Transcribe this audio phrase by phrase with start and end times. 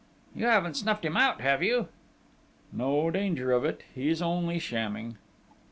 [0.35, 1.89] "You haven't snuffed him out, have you?"
[2.73, 3.83] "No danger of it!
[3.93, 5.17] He's only shamming!"